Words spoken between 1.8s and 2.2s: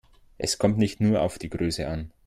an.